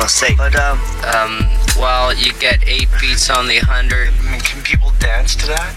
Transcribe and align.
Yeah. 0.00 0.06
Well, 0.36 0.50
but 0.50 0.56
um, 0.56 0.78
Um, 1.14 1.46
well, 1.78 2.14
you 2.14 2.32
get 2.34 2.66
eight 2.66 2.88
beats 3.00 3.28
on 3.30 3.46
the 3.48 3.58
hundred. 3.58 4.08
I 4.08 4.10
mean, 4.30 4.40
can 4.40 4.62
people 4.62 4.92
dance 4.98 5.34
to 5.36 5.46
that? 5.48 5.74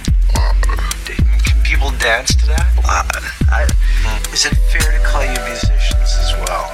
Can 1.43 1.61
people 1.63 1.91
dance 1.99 2.33
to 2.35 2.45
that? 2.47 2.67
uh, 2.85 3.03
I, 3.51 3.63
Is 4.31 4.45
it 4.45 4.55
fair 4.71 4.91
to 4.91 4.99
call 5.05 5.23
you 5.23 5.39
musicians 5.43 6.15
as 6.19 6.33
well? 6.47 6.71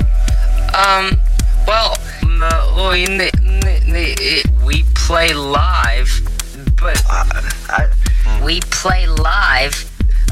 Um, 0.78 1.20
well, 1.68 1.98
uh, 2.42 2.74
we, 4.64 4.84
play 4.94 5.34
live, 5.34 6.10
but 6.80 7.02
uh, 7.10 7.26
I, 7.70 7.88
we 8.44 8.60
play 8.62 9.08
live. 9.08 9.86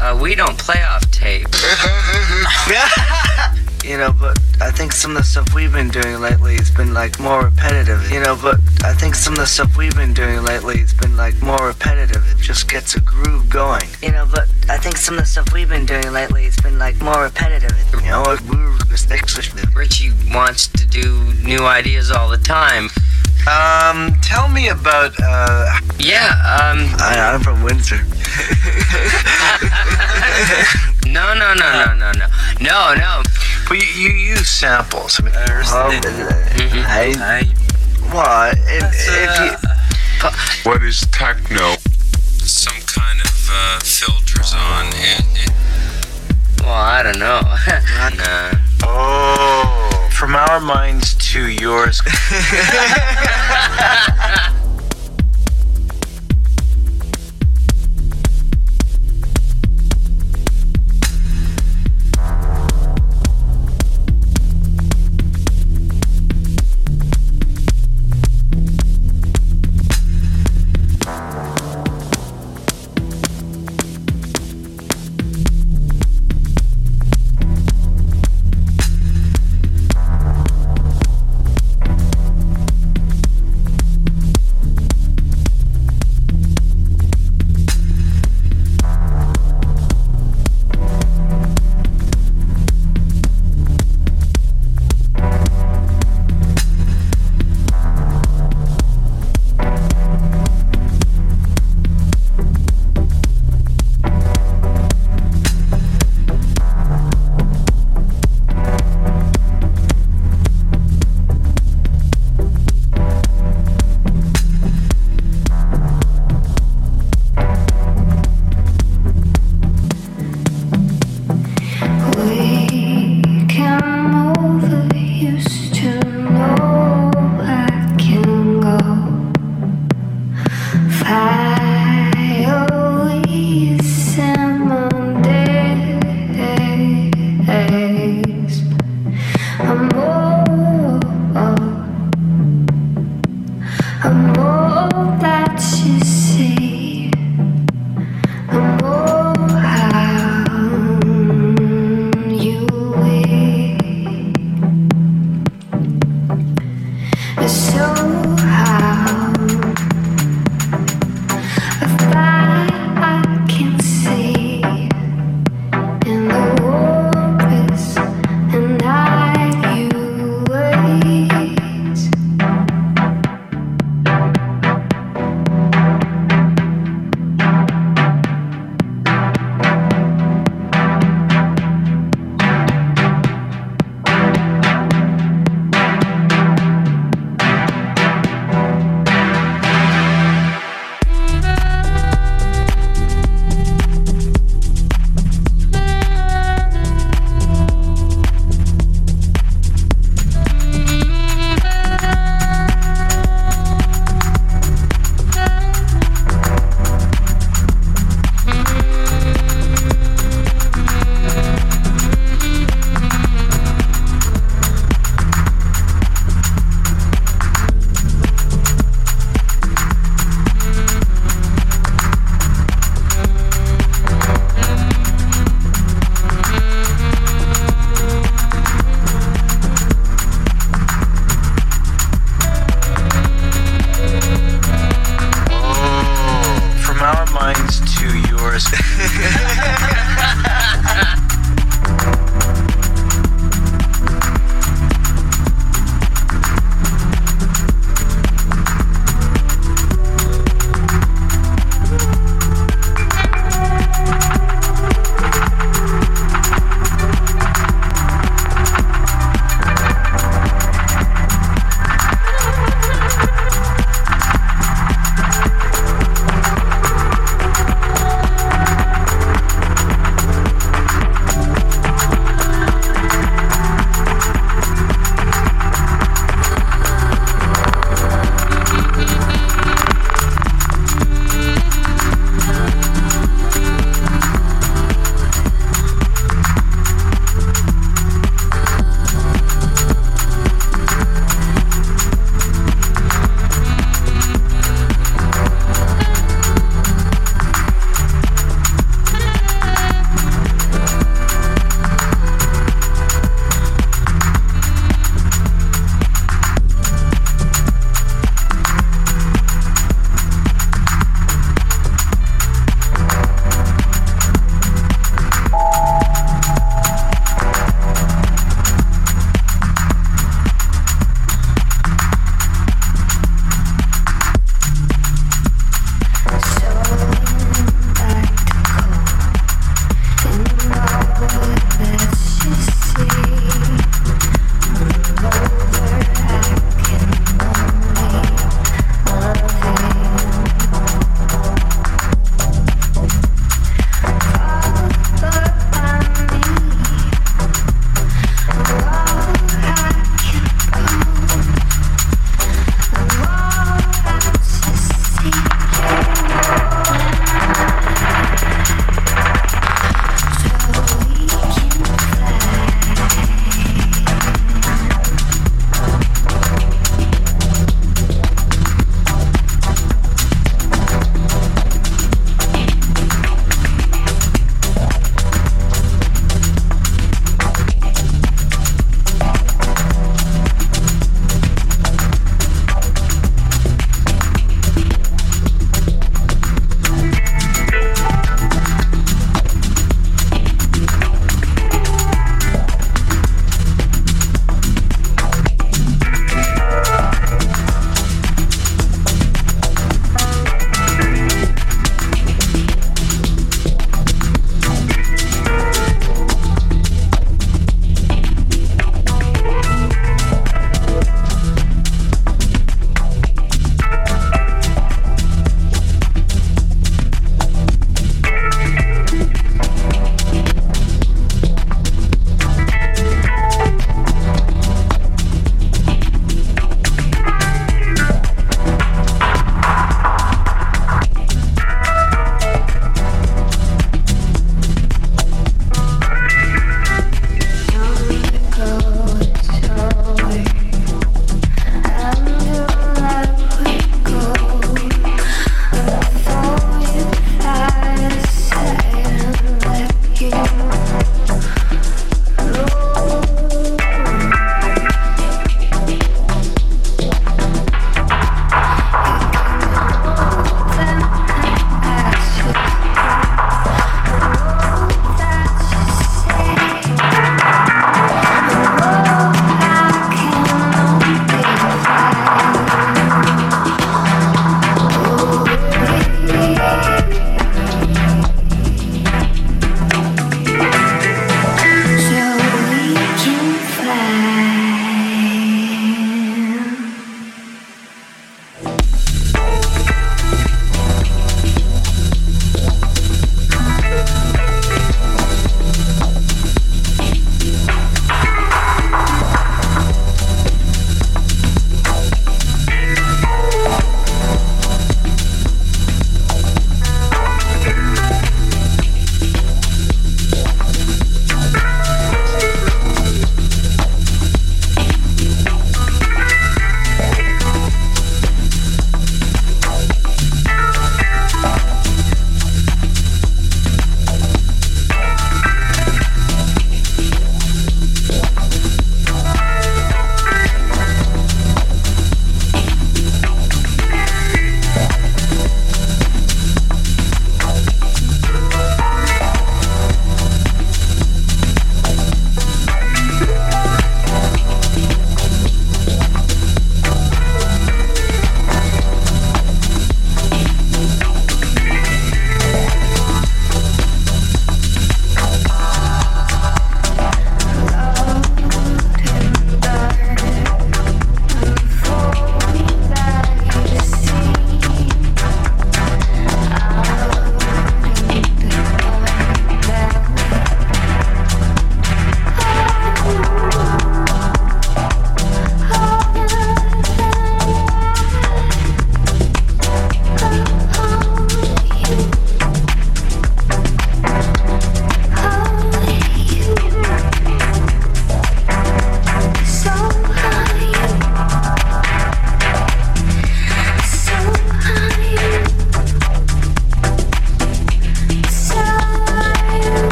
Uh, 0.00 0.14
we 0.20 0.34
don't 0.34 0.58
play 0.58 0.82
off 0.82 1.08
tape. 1.10 1.46
you 3.84 3.96
know, 3.96 4.14
but 4.18 4.38
I 4.60 4.70
think 4.70 4.92
some 4.92 5.12
of 5.12 5.18
the 5.18 5.24
stuff 5.24 5.54
we've 5.54 5.72
been 5.72 5.88
doing 5.88 6.20
lately 6.20 6.56
has 6.56 6.70
been 6.70 6.94
like 6.94 7.18
more 7.20 7.44
repetitive. 7.44 8.10
You 8.10 8.20
know, 8.20 8.38
but 8.40 8.60
I 8.84 8.92
think 8.92 9.14
some 9.14 9.34
of 9.34 9.40
the 9.40 9.46
stuff 9.46 9.76
we've 9.76 9.94
been 9.94 10.14
doing 10.14 10.42
lately 10.42 10.78
has 10.78 10.94
been 10.94 11.16
like 11.16 11.40
more 11.42 11.66
repetitive. 11.66 12.24
It 12.30 12.38
just 12.38 12.70
gets 12.70 12.94
a 12.94 13.00
groove 13.00 13.48
going. 13.48 13.88
You 14.02 14.12
know, 14.12 14.26
but 14.30 14.48
I 14.68 14.78
think 14.78 14.96
some 14.96 15.14
of 15.14 15.20
the 15.20 15.26
stuff 15.26 15.52
we've 15.52 15.68
been 15.68 15.86
doing 15.86 16.12
lately 16.12 16.44
has 16.44 16.56
been 16.56 16.78
like 16.78 17.00
more 17.00 17.22
repetitive. 17.22 17.72
You 17.92 18.10
know, 18.10 18.22
we're 18.28 18.72
the 18.92 19.72
Richie 19.74 20.10
wants 20.34 20.68
to 20.68 20.86
do 20.86 21.32
new 21.42 21.64
ideas 21.64 22.10
all 22.10 22.28
the 22.28 22.36
time. 22.38 22.90
Um, 23.48 24.14
tell 24.22 24.48
me 24.48 24.68
about 24.68 25.14
uh, 25.22 25.78
Yeah, 25.98 26.28
um, 26.46 26.86
I, 27.00 27.32
I'm 27.34 27.40
from 27.40 27.62
Windsor. 27.62 27.96
no, 31.10 31.34
no, 31.34 31.54
no, 31.54 31.56
no, 31.84 31.94
no, 31.94 32.12
no, 32.12 32.26
no, 32.60 32.94
no. 32.94 33.22
Well, 33.72 33.80
you, 33.80 33.86
you 34.10 34.10
use 34.34 34.48
samples. 34.50 35.18
I 35.18 35.22
mean, 35.24 35.32
there's 35.46 35.72
Um, 35.72 35.92
Mhm. 35.92 36.84
I, 36.86 37.14
I, 37.38 38.12
well, 38.12 38.52
if, 38.66 38.84
if 39.08 39.40
you, 39.40 40.70
What 40.70 40.82
is 40.82 41.00
techno? 41.10 41.76
some 42.44 42.80
kind 42.82 43.20
of 43.22 43.48
uh, 43.50 43.78
filters 43.80 44.52
on 44.52 44.84
and 44.92 45.24
it 45.38 45.50
Well, 46.60 46.74
I 46.74 47.02
don't 47.02 47.18
know. 47.18 47.40
nah. 48.18 48.52
oh, 48.84 50.08
from 50.12 50.34
our 50.36 50.60
minds 50.60 51.14
to 51.32 51.48
yours. 51.48 52.02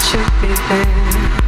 should 0.00 0.30
be 0.40 0.48
there. 0.68 1.47